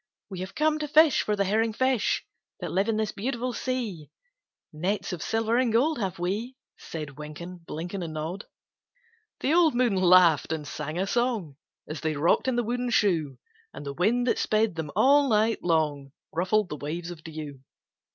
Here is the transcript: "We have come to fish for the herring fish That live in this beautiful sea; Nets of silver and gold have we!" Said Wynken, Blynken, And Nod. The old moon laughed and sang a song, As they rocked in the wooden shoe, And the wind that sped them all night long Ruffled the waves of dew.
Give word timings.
"We 0.31 0.39
have 0.39 0.55
come 0.55 0.79
to 0.79 0.87
fish 0.87 1.21
for 1.21 1.35
the 1.35 1.43
herring 1.45 1.73
fish 1.73 2.25
That 2.59 2.71
live 2.71 2.89
in 2.89 2.97
this 2.97 3.11
beautiful 3.11 3.53
sea; 3.53 4.09
Nets 4.73 5.13
of 5.13 5.21
silver 5.21 5.57
and 5.57 5.71
gold 5.71 5.99
have 5.99 6.17
we!" 6.17 6.55
Said 6.79 7.19
Wynken, 7.19 7.59
Blynken, 7.67 8.01
And 8.03 8.13
Nod. 8.15 8.47
The 9.41 9.53
old 9.53 9.75
moon 9.75 9.93
laughed 9.95 10.51
and 10.51 10.67
sang 10.67 10.97
a 10.97 11.05
song, 11.05 11.55
As 11.87 12.01
they 12.01 12.15
rocked 12.15 12.47
in 12.47 12.55
the 12.55 12.63
wooden 12.63 12.89
shoe, 12.89 13.37
And 13.75 13.85
the 13.85 13.93
wind 13.93 14.25
that 14.25 14.39
sped 14.39 14.73
them 14.73 14.89
all 14.95 15.29
night 15.29 15.63
long 15.63 16.13
Ruffled 16.33 16.69
the 16.69 16.77
waves 16.77 17.11
of 17.11 17.23
dew. 17.23 17.59